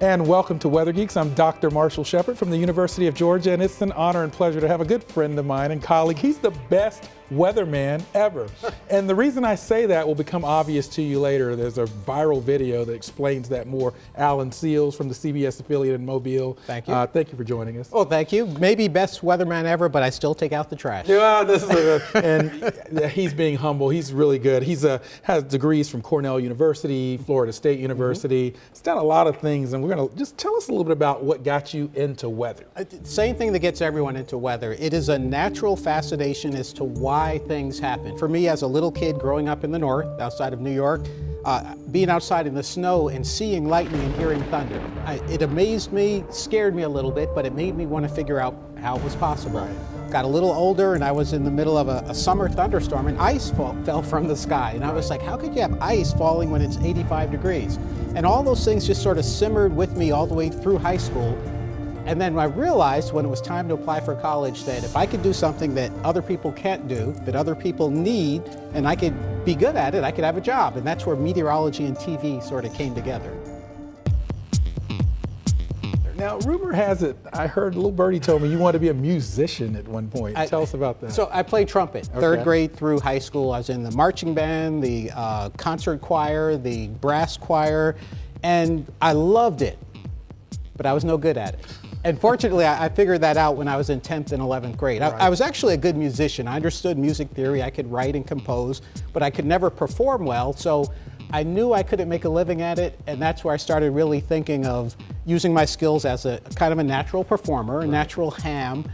[0.00, 1.16] And welcome to Weather Geeks.
[1.16, 1.70] I'm Dr.
[1.70, 4.80] Marshall Shepard from the University of Georgia, and it's an honor and pleasure to have
[4.80, 6.18] a good friend of mine and colleague.
[6.18, 8.48] He's the best weatherman ever.
[8.90, 11.56] and the reason I say that will become obvious to you later.
[11.56, 13.94] There's a viral video that explains that more.
[14.16, 16.58] Alan Sealls from the CBS affiliate in Mobile.
[16.66, 16.94] Thank you.
[16.94, 17.90] Uh, thank you for joining us.
[17.92, 18.46] Oh, thank you.
[18.46, 21.08] Maybe best weatherman ever, but I still take out the trash.
[21.08, 23.88] Yeah, this is a, and he's being humble.
[23.88, 24.62] He's really good.
[24.62, 28.50] He's a, has degrees from Cornell University, Florida State University.
[28.50, 28.68] Mm-hmm.
[28.70, 30.84] He's done a lot of things, and we're going to just tell us a little
[30.84, 32.66] bit about what got you into weather.
[32.76, 34.72] Uh, same thing that gets everyone into weather.
[34.72, 37.17] It is a natural fascination as to why
[37.48, 38.16] things happen.
[38.16, 41.00] For me, as a little kid growing up in the north, outside of New York,
[41.44, 45.92] uh, being outside in the snow and seeing lightning and hearing thunder, I, it amazed
[45.92, 48.96] me, scared me a little bit, but it made me want to figure out how
[48.96, 49.60] it was possible.
[49.60, 50.10] Right.
[50.12, 53.08] Got a little older, and I was in the middle of a, a summer thunderstorm,
[53.08, 54.72] and ice fall, fell from the sky.
[54.76, 57.78] And I was like, how could you have ice falling when it's 85 degrees?
[58.14, 60.96] And all those things just sort of simmered with me all the way through high
[60.96, 61.36] school.
[62.08, 65.04] And then I realized when it was time to apply for college that if I
[65.04, 68.42] could do something that other people can't do, that other people need,
[68.72, 70.78] and I could be good at it, I could have a job.
[70.78, 73.36] And that's where meteorology and TV sort of came together.
[76.16, 78.94] Now, rumor has it, I heard little birdie told me you wanted to be a
[78.94, 80.38] musician at one point.
[80.38, 81.12] I, Tell us about that.
[81.12, 82.20] So I played trumpet, okay.
[82.20, 83.52] third grade through high school.
[83.52, 87.96] I was in the marching band, the uh, concert choir, the brass choir,
[88.42, 89.78] and I loved it,
[90.74, 91.66] but I was no good at it.
[92.04, 95.00] And fortunately, I, I figured that out when I was in 10th and 11th grade.
[95.00, 95.12] Right.
[95.14, 96.46] I, I was actually a good musician.
[96.46, 98.82] I understood music theory, I could write and compose,
[99.12, 100.52] but I could never perform well.
[100.52, 100.92] So
[101.30, 104.20] I knew I couldn't make a living at it, and that's where I started really
[104.20, 108.84] thinking of using my skills as a kind of a natural performer, a natural ham.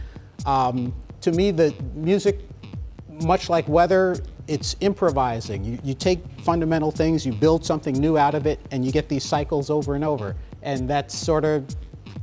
[0.45, 2.39] Um, to me, the music,
[3.07, 4.17] much like weather,
[4.47, 5.63] it's improvising.
[5.63, 9.07] You, you take fundamental things, you build something new out of it, and you get
[9.07, 10.35] these cycles over and over.
[10.61, 11.65] And that's sort of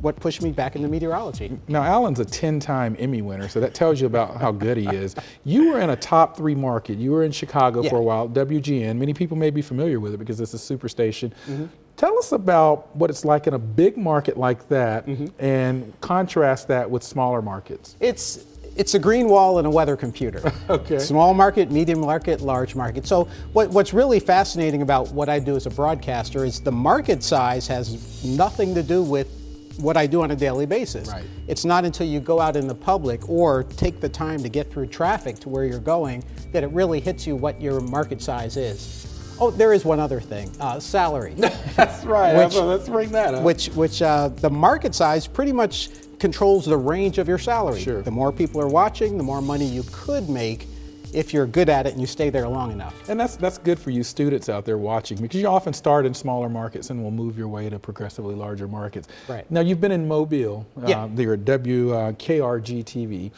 [0.03, 1.59] what pushed me back into meteorology.
[1.69, 4.89] Now, Alan's a 10 time Emmy winner, so that tells you about how good he
[4.89, 5.15] is.
[5.45, 6.99] You were in a top three market.
[6.99, 7.91] You were in Chicago yeah.
[7.91, 8.99] for a while, WGN.
[8.99, 11.33] Many people may be familiar with it because it's a superstation.
[11.49, 11.67] Mm-hmm.
[11.97, 15.27] Tell us about what it's like in a big market like that mm-hmm.
[15.39, 17.97] and contrast that with smaller markets.
[18.01, 20.51] It's it's a green wall and a weather computer.
[20.71, 20.99] okay.
[20.99, 23.07] Small market, medium market, large market.
[23.07, 27.23] So what, what's really fascinating about what I do as a broadcaster is the market
[27.23, 29.42] size has nothing to do with
[29.79, 31.09] what I do on a daily basis.
[31.09, 31.25] Right.
[31.49, 34.71] It's not until you go out in the public or take the time to get
[34.71, 38.57] through traffic to where you're going that it really hits you what your market size
[38.57, 39.09] is.
[39.41, 41.35] Oh, there is one other thing: uh, salary.
[41.37, 42.45] That's right.
[42.45, 43.43] Which, let's bring that up.
[43.43, 47.81] Which, which uh, the market size pretty much controls the range of your salary.
[47.81, 48.03] Sure.
[48.03, 50.69] The more people are watching, the more money you could make
[51.13, 53.09] if you're good at it and you stay there long enough.
[53.09, 56.15] And that's that's good for you students out there watching because you often start in
[56.15, 59.09] smaller markets and will move your way to progressively larger markets.
[59.29, 59.49] Right.
[59.51, 60.67] Now you've been in Mobile.
[60.87, 61.05] Yeah.
[61.05, 63.31] Uh, you're WKRG uh, TV.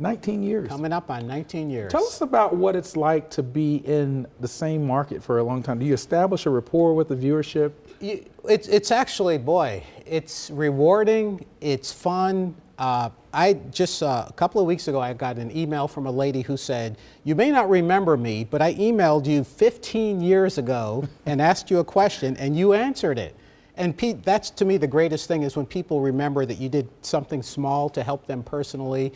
[0.00, 0.68] 19 years.
[0.68, 1.90] Coming up on 19 years.
[1.90, 5.60] Tell us about what it's like to be in the same market for a long
[5.60, 5.80] time.
[5.80, 7.72] Do you establish a rapport with the viewership?
[8.00, 14.66] It's, it's actually, boy, it's rewarding, it's fun, uh, I just uh, a couple of
[14.66, 18.16] weeks ago, I got an email from a lady who said, You may not remember
[18.16, 22.72] me, but I emailed you 15 years ago and asked you a question, and you
[22.72, 23.36] answered it.
[23.76, 26.88] And Pete, that's to me the greatest thing is when people remember that you did
[27.02, 29.12] something small to help them personally,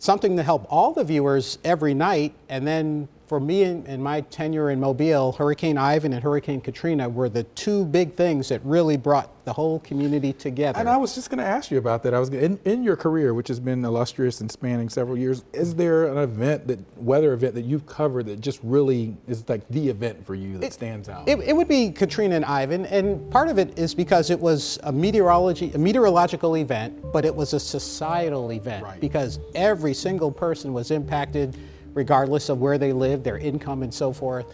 [0.00, 4.68] something to help all the viewers every night, and then for me and, my tenure
[4.68, 9.30] in Mobile, Hurricane Ivan and Hurricane Katrina were the two big things that really brought
[9.46, 10.78] the whole community together.
[10.78, 12.12] And I was just going to ask you about that.
[12.12, 15.44] I was in, in your career, which has been illustrious and spanning several years.
[15.54, 19.66] Is there an event that weather event that you've covered that just really is like
[19.68, 21.26] the event for you that it, stands out?
[21.26, 24.78] It, it would be Katrina and Ivan, and part of it is because it was
[24.82, 29.00] a meteorology, a meteorological event, but it was a societal event right.
[29.00, 31.56] because every single person was impacted
[31.94, 34.46] regardless of where they live, their income, and so forth.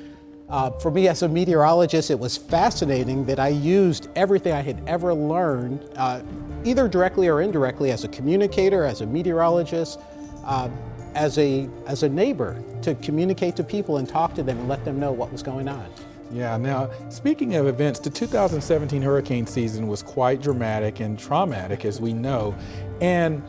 [0.49, 4.82] Uh, for me as a meteorologist, it was fascinating that I used everything I had
[4.87, 6.23] ever learned, uh,
[6.64, 10.00] either directly or indirectly, as a communicator, as a meteorologist,
[10.44, 10.70] uh,
[11.14, 14.85] as, a, as a neighbor, to communicate to people and talk to them and let
[14.87, 15.87] them know what was going on.
[16.31, 22.00] Yeah, now speaking of events, the 2017 hurricane season was quite dramatic and traumatic, as
[22.00, 22.55] we know.
[23.00, 23.43] And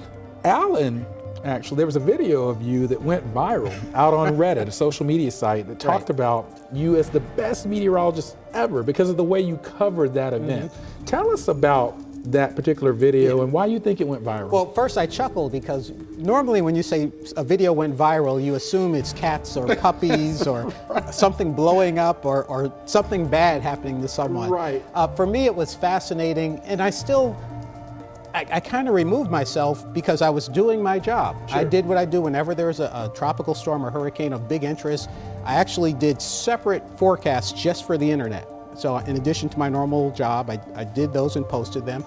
[0.43, 1.05] Alan
[1.43, 5.05] actually, there was a video of you that went viral out on Reddit, a social
[5.05, 6.09] media site that talked right.
[6.09, 10.71] about you as the best meteorologist ever because of the way you covered that event.
[10.71, 11.05] Mm-hmm.
[11.05, 11.97] Tell us about
[12.31, 13.43] that particular video yeah.
[13.43, 14.49] and why you think it went viral.
[14.49, 18.95] Well, first I chuckle because normally when you say a video went viral, you assume
[18.95, 21.13] it's cats or puppies or right.
[21.13, 24.49] something blowing up or, or something bad happening to someone.
[24.49, 24.83] Right.
[24.93, 27.37] Uh, for me, it was fascinating, and I still
[28.33, 31.35] I, I kind of removed myself because I was doing my job.
[31.49, 31.59] Sure.
[31.59, 34.63] I did what I do whenever there's a, a, tropical storm or hurricane of big
[34.63, 35.09] interest.
[35.43, 38.47] I actually did separate forecasts just for the internet.
[38.77, 42.03] So, in addition to my normal job, I, I did those and posted them.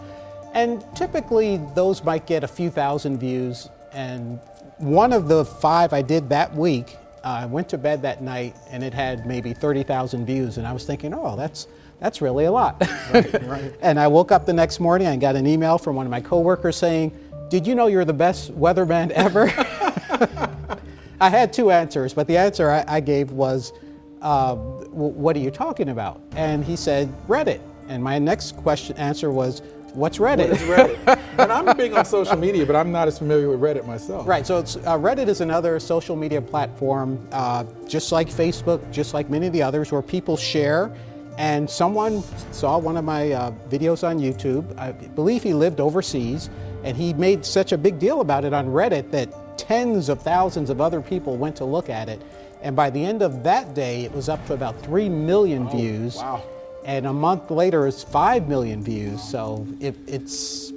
[0.55, 3.69] And typically, those might get a few thousand views.
[3.93, 4.39] And
[4.79, 8.57] one of the five I did that week, uh, I went to bed that night
[8.71, 10.59] and it had maybe 30,000 views.
[10.59, 11.67] And I was thinking, oh, that's
[12.03, 12.83] that's really a lot.
[13.15, 13.75] Right, right.
[13.81, 16.21] and I woke up the next morning and got an email from one of my
[16.21, 17.13] coworkers saying,
[17.49, 19.45] Did you know you're the best weatherman ever?
[21.21, 23.73] I had two answers, but the answer I, I gave was,
[24.21, 26.21] uh, What are you talking about?
[26.35, 27.61] And he said, Reddit.
[27.89, 29.63] And my next question answer was,
[29.95, 30.49] What's Reddit?
[30.49, 31.21] What is Reddit?
[31.39, 34.27] and I'm big on social media, but I'm not as familiar with Reddit myself.
[34.27, 34.45] Right.
[34.45, 34.63] So uh,
[34.99, 39.63] Reddit is another social media platform, uh, just like Facebook, just like many of the
[39.63, 40.93] others, where people share
[41.39, 44.79] and someone saw one of my uh, videos on YouTube.
[44.79, 46.51] I believe he lived overseas,
[46.85, 50.71] and he made such a big deal about it on Reddit that tens of thousands
[50.71, 52.21] of other people went to look at it.
[52.63, 55.77] And by the end of that day, it was up to about 3 million oh,
[55.77, 56.17] views.
[56.17, 56.43] Wow.
[56.85, 59.23] And a month later, it's 5 million views.
[59.23, 60.73] So it, it's.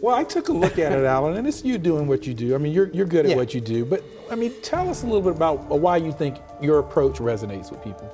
[0.00, 2.54] Well, I took a look at it, Alan, and it's you doing what you do.
[2.54, 3.36] I mean, you're, you're good at yeah.
[3.36, 3.84] what you do.
[3.84, 7.70] But, I mean, tell us a little bit about why you think your approach resonates
[7.70, 8.12] with people.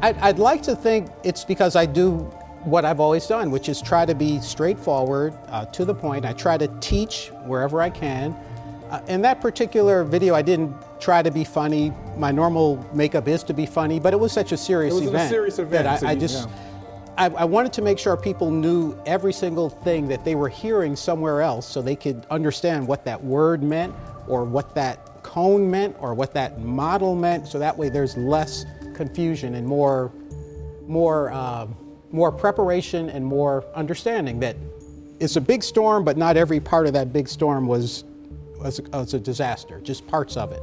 [0.00, 2.30] I'd, I'd like to think it's because I do
[2.64, 6.24] what I've always done, which is try to be straightforward, uh, to the point.
[6.24, 8.36] I try to teach wherever I can.
[8.90, 11.92] Uh, in that particular video, I didn't try to be funny.
[12.16, 15.24] My normal makeup is to be funny, but it was such a serious it event.
[15.24, 15.84] A serious event.
[15.84, 16.48] That I, I just.
[16.48, 16.54] Yeah.
[17.18, 20.96] I, I, wanted to make sure people knew every single thing that they were hearing
[20.96, 23.94] somewhere else so they could understand what that word meant
[24.28, 28.64] or what that cone meant or what that model meant so that way there's less
[28.94, 30.12] confusion and more,
[30.86, 31.66] more, uh,
[32.10, 34.56] more preparation and more understanding that
[35.20, 38.04] it's a big storm, but not every part of that big storm was,
[38.58, 40.62] was, was a disaster, just parts of it.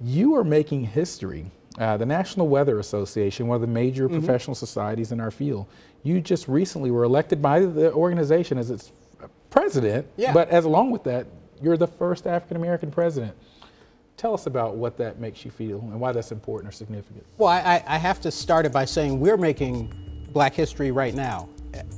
[0.00, 1.50] You are making history.
[1.78, 4.18] Uh, the National Weather Association, one of the major mm-hmm.
[4.18, 5.66] professional societies in our field,
[6.02, 8.90] you just recently were elected by the organization as its
[9.50, 10.32] president, yeah.
[10.32, 11.26] but as along with that,
[11.62, 13.36] you're the first African American president.
[14.18, 17.24] Tell us about what that makes you feel and why that's important or significant.
[17.38, 19.94] Well, I, I have to start it by saying we're making
[20.32, 21.48] black history right now.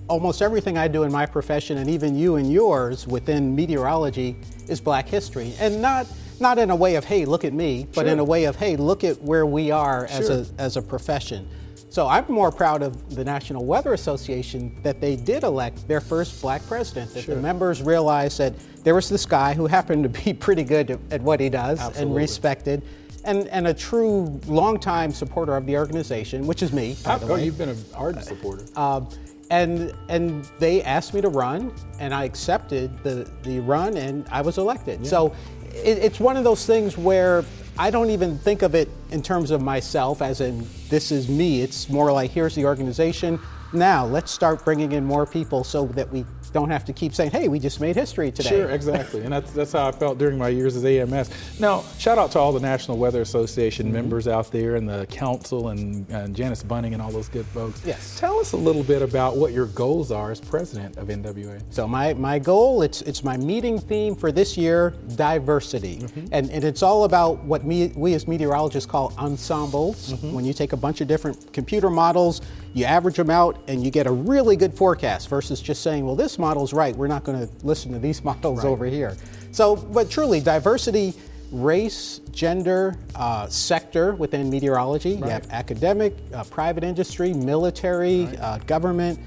[0.06, 4.36] Almost everything I do in my profession, and even you and yours within meteorology,
[4.68, 5.54] is black history.
[5.58, 6.06] And not
[6.40, 8.12] not in a way of, hey, look at me, but sure.
[8.12, 10.18] in a way of, hey, look at where we are sure.
[10.18, 11.48] as, a, as a profession.
[11.90, 16.40] So I'm more proud of the National Weather Association that they did elect their first
[16.40, 17.34] black president, that sure.
[17.34, 18.54] the members realized that
[18.84, 22.02] there was this guy who happened to be pretty good at what he does Absolutely.
[22.02, 22.82] and respected.
[23.24, 27.26] And, and a true longtime supporter of the organization, which is me, by oh, the
[27.26, 27.44] way.
[27.44, 28.64] you've been an ardent supporter.
[28.76, 29.02] Uh,
[29.50, 34.42] and and they asked me to run, and I accepted the, the run, and I
[34.42, 35.00] was elected.
[35.00, 35.08] Yeah.
[35.08, 35.34] So
[35.74, 37.44] it, it's one of those things where
[37.80, 41.62] I don't even think of it in terms of myself, as in this is me.
[41.62, 43.40] It's more like here's the organization.
[43.72, 47.30] Now let's start bringing in more people so that we don't have to keep saying,
[47.30, 48.50] hey, we just made history today.
[48.50, 49.22] Sure, exactly.
[49.22, 51.30] and that's, that's how I felt during my years as AMS.
[51.60, 53.94] Now, shout out to all the National Weather Association mm-hmm.
[53.94, 57.84] members out there and the council and, and Janice Bunting and all those good folks.
[57.84, 58.18] Yes.
[58.18, 61.60] Tell us a little bit about what your goals are as president of NWA.
[61.70, 65.98] So my, my goal, it's, it's my meeting theme for this year, diversity.
[65.98, 66.26] Mm-hmm.
[66.32, 70.12] And, and it's all about what me, we as meteorologists call ensembles.
[70.12, 70.32] Mm-hmm.
[70.32, 72.40] When you take a bunch of different computer models,
[72.72, 76.16] you average them out and you get a really good forecast versus just saying, well,
[76.16, 78.70] this model's right, we're not going to listen to these models right.
[78.70, 79.16] over here.
[79.52, 81.14] So, but truly, diversity,
[81.50, 85.14] race, gender, uh, sector within meteorology.
[85.14, 85.24] Right.
[85.24, 88.40] You have academic, uh, private industry, military, right.
[88.40, 89.18] uh, government,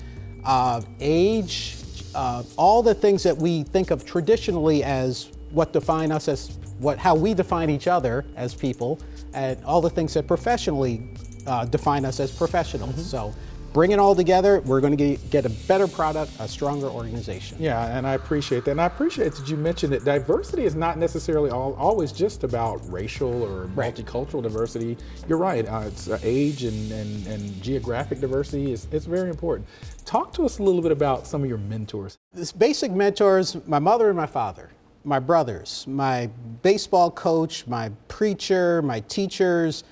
[0.46, 1.78] uh, age,
[2.16, 6.98] uh, all the things that we think of traditionally as what define us as what
[6.98, 9.00] how we define each other as people
[9.34, 11.08] and all the things that professionally
[11.48, 13.06] uh, define us as professionals.
[13.06, 13.34] So
[13.74, 17.58] bring it all together, we're going to get a better product, a stronger organization.
[17.60, 18.72] Yeah, and I appreciate that.
[18.72, 22.80] And I appreciate that you mentioned that diversity is not necessarily all, always just about
[22.92, 23.96] racial or Right.
[23.96, 24.96] multicultural diversity.
[25.28, 25.68] You're right.
[25.68, 29.68] Uh, it's uh, age and, and, and geographic diversity is it's very important.
[30.06, 32.20] Talk to us a little bit about some of your mentors.
[32.34, 34.70] This basic mentors, my mother and my father,
[35.04, 36.28] my brothers, my
[36.62, 39.84] baseball coach, my preacher, my teachers,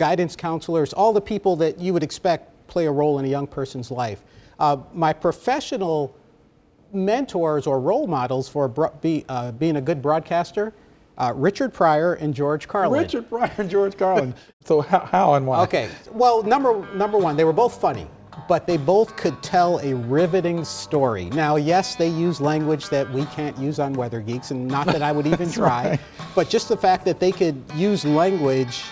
[0.00, 3.46] guidance counselors, all the people that you would expect play a role in a young
[3.46, 4.22] person's life.
[4.58, 6.16] Uh, my professional
[6.90, 10.72] mentors or role models for bro- be, uh, being a good broadcaster,
[11.18, 13.02] uh, Richard Pryor and George Carlin.
[13.02, 14.34] Richard Pryor and George Carlin.
[14.64, 15.64] so how, how and why?
[15.64, 15.90] Okay.
[16.12, 18.06] Well, number number one, they were both funny,
[18.48, 21.26] but they both could tell a riveting story.
[21.26, 25.02] Now, yes, they use language that we can't use on Weather Geeks, and not that
[25.02, 26.00] I would even try, right.
[26.34, 28.82] but just the fact that they could use language.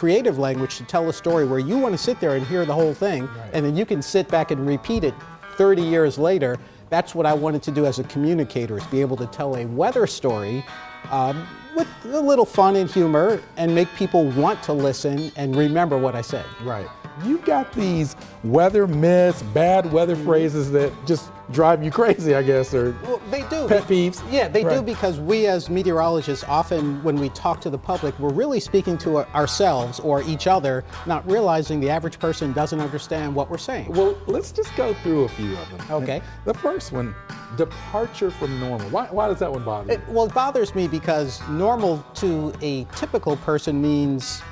[0.00, 2.72] Creative language to tell a story where you want to sit there and hear the
[2.72, 5.12] whole thing, and then you can sit back and repeat it
[5.56, 6.58] 30 years later.
[6.88, 9.66] That's what I wanted to do as a communicator: is be able to tell a
[9.66, 10.64] weather story
[11.10, 15.98] um, with a little fun and humor, and make people want to listen and remember
[15.98, 16.46] what I said.
[16.62, 16.88] Right.
[17.24, 20.24] You got these weather myths, bad weather mm-hmm.
[20.24, 23.66] phrases that just drive you crazy, I guess, or Well, they do.
[23.68, 24.22] Pet peeves?
[24.30, 28.32] Yeah, they do because we as meteorologists often, when we talk to the public, we're
[28.32, 33.50] really speaking to ourselves or each other, not realizing the average person doesn't understand what
[33.50, 33.88] we're saying.
[33.92, 36.02] Well, let's just go through a few of them.
[36.02, 36.22] Okay.
[36.44, 37.14] The first one,
[37.56, 38.88] departure from normal.
[38.90, 39.98] Why, why does that one bother you?
[39.98, 44.42] It, well, it bothers me because normal to a typical person means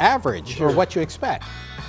[0.00, 1.44] average or what you expect.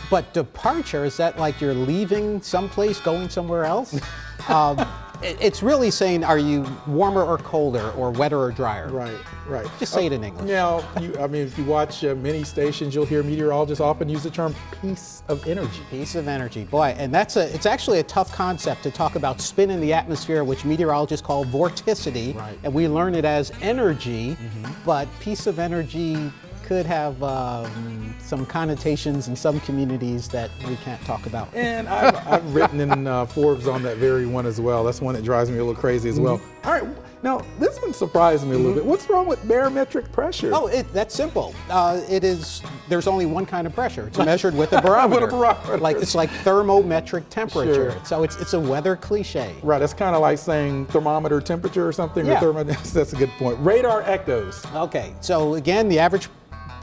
[0.09, 3.99] But departure, is that like you're leaving someplace, going somewhere else?
[4.49, 4.85] um,
[5.21, 8.89] it's really saying, are you warmer or colder, or wetter or drier?
[8.89, 9.17] Right,
[9.47, 9.67] right.
[9.79, 10.45] Just say it in English.
[10.45, 14.23] Now, you, I mean, if you watch uh, many stations, you'll hear meteorologists often use
[14.23, 15.81] the term piece of energy.
[15.89, 17.53] Piece of energy, boy, and that's a.
[17.55, 21.45] It's actually a tough concept to talk about spin in the atmosphere, which meteorologists call
[21.45, 22.59] vorticity, Right.
[22.63, 24.37] and we learn it as energy.
[24.85, 26.31] But piece of energy
[26.65, 31.53] could have um, some connotations in some communities that we can't talk about.
[31.53, 34.83] And I've, I've written in uh, Forbes on that very one as well.
[34.83, 36.39] That's one that drives me a little crazy as well.
[36.39, 36.67] Mm-hmm.
[36.67, 38.85] All right, now this one surprised me a little bit.
[38.85, 40.51] What's wrong with barometric pressure?
[40.53, 41.53] Oh, it, that's simple.
[41.69, 42.63] Uh, it is.
[42.89, 44.07] There's only one kind of pressure.
[44.07, 45.21] It's measured with a barometer.
[45.25, 45.77] with a barometer.
[45.77, 47.91] Like it's like thermometric temperature.
[47.91, 48.05] Sure.
[48.05, 49.55] So it's it's a weather cliche.
[49.61, 52.25] Right, it's kind of like saying thermometer temperature or something.
[52.25, 52.37] Yeah.
[52.37, 53.59] Or thermo- that's a good point.
[53.59, 54.65] Radar echoes.
[54.75, 56.29] Okay, so again, the average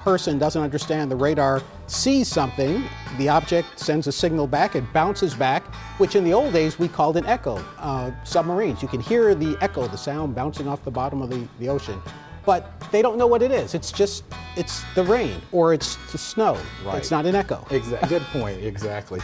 [0.03, 2.85] person doesn't understand the radar sees something,
[3.19, 5.63] the object sends a signal back, it bounces back,
[5.99, 7.57] which in the old days we called an echo.
[7.79, 11.47] Uh, submarines, you can hear the echo, the sound bouncing off the bottom of the,
[11.59, 12.01] the ocean.
[12.45, 13.75] But they don't know what it is.
[13.75, 14.25] It's just,
[14.57, 16.59] it's the rain or it's the snow.
[16.85, 16.99] Right.
[16.99, 17.65] It's not an echo.
[17.71, 18.09] Exactly.
[18.09, 18.65] Good point.
[18.65, 19.21] Exactly.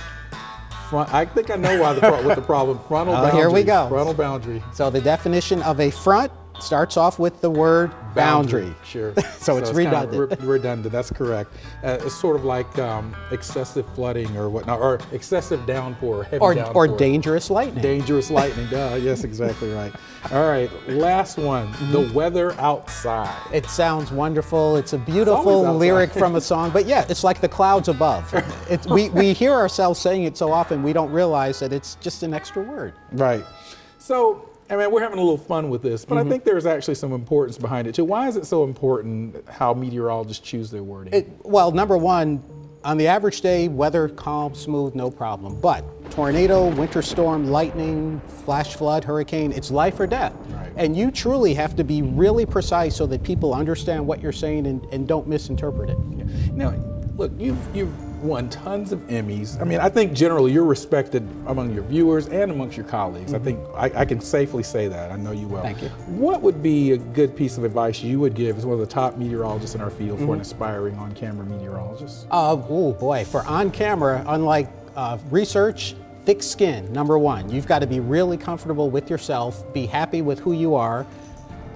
[0.89, 2.79] Front, I think I know why the pro- what the problem.
[2.87, 3.41] Frontal Oh, boundary.
[3.41, 3.89] here we go.
[3.89, 4.63] Frontal boundary.
[4.73, 6.31] So the definition of a front
[6.61, 8.75] starts off with the word boundary.
[8.85, 9.15] Sure.
[9.39, 10.41] So it's kind of redundant.
[10.43, 10.93] re- redundant.
[10.93, 11.53] That's correct.
[11.83, 16.55] Uh, it's sort of like um, excessive flooding or whatnot, or excessive downpour, heavy Or,
[16.55, 16.75] downpour.
[16.87, 17.83] or dangerous lightning.
[17.83, 18.69] Dangerous lightning.
[18.69, 18.99] Duh.
[19.01, 19.93] Yes, exactly right.
[20.33, 20.71] All right.
[20.89, 21.69] Last one.
[21.69, 21.93] Mm-hmm.
[21.93, 23.35] The weather outside.
[23.55, 24.77] It sounds wonderful.
[24.77, 25.79] It's a beautiful outside.
[25.79, 28.25] lyric from a song, but yeah, it's like the clouds above.
[28.69, 32.23] It's, we, we hear ourselves saying it so often, we don't realize that it's just
[32.23, 32.93] an extra word.
[33.13, 33.45] Right.
[33.99, 36.27] So, I mean, we're having a little fun with this, but Mm-hmm.
[36.27, 38.05] I think there's actually some importance behind it too.
[38.05, 41.15] Why is it so important how meteorologists choose their wording?
[41.15, 42.43] It, well, number one,
[42.85, 45.61] on the average day, weather calm, smooth, no problem.
[45.61, 50.35] But tornado, winter storm, lightning, flash flood, hurricane, it's life or death.
[50.49, 50.73] Right.
[50.77, 54.67] And you truly have to be really precise so that people understand what you're saying
[54.67, 55.99] and, and don't misinterpret it.
[56.17, 56.25] Yeah.
[56.53, 56.71] Now,
[57.17, 59.61] look, you've you've won tons of Emmys.
[59.61, 63.35] I mean, I think generally you're respected among your viewers and amongst your colleagues.
[63.35, 65.11] I think I, I can safely say that.
[65.11, 65.63] I know you well.
[65.63, 65.79] Mm-hmm.
[65.79, 66.15] Thank you.
[66.15, 68.87] What would be a good piece of advice you would give as one of the
[68.87, 70.27] top meteorologists in our field Mm-hmm.
[70.27, 72.27] for an aspiring on-camera meteorologist?
[72.31, 75.95] Uh, oh boy, for on camera, unlike uh, research,
[76.25, 77.51] thick skin, number one.
[77.51, 81.07] You've got to be really comfortable with yourself, be happy with who you are,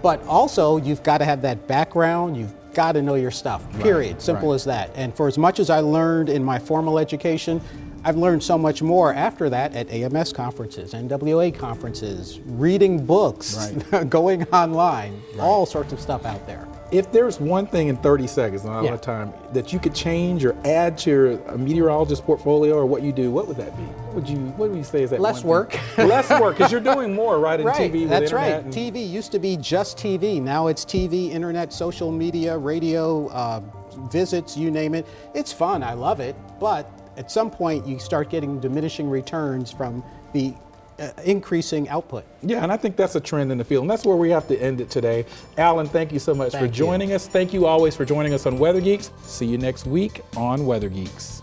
[0.03, 4.21] but also you've got to have that background, you've got to know your stuff, period.
[4.21, 4.55] Simple right.
[4.57, 4.91] as that.
[4.95, 7.61] And for as much as I learned in my formal education,
[8.05, 13.71] I've learned so much more after that at AMS conferences, NWA conferences, reading books,
[14.09, 16.67] going online, all sorts of stuff out there.
[16.91, 19.95] If there's one thing in 30 seconds, not a lot of time, that you could
[19.95, 23.85] change or add to your meteorologist portfolio or what you do, what would that be?
[24.13, 25.21] What would you What would you say is that?
[25.23, 25.75] Less work.
[25.97, 27.59] Less work, because you're doing more, right?
[27.59, 28.57] In Right, TV, with that's right.
[28.63, 30.41] and- TV used to be just TV.
[30.43, 33.63] Now it's TV, internet, social media, radio, uh,
[34.11, 35.07] visits, you name it.
[35.35, 35.83] It's fun.
[35.83, 36.37] I love it.
[36.61, 40.05] But at some point, you start getting diminishing returns from
[40.35, 40.53] the
[40.99, 42.27] uh, increasing output.
[42.43, 44.47] Yeah, and I think that's a trend in the field, and that's where we have
[44.49, 45.25] to end it today.
[45.57, 47.17] Alan, thank you so much thank for joining you.
[47.17, 47.27] us.
[47.27, 49.11] Thank you always for joining us on Weather Geeks.
[49.25, 51.43] See you next week on Weather Geeks.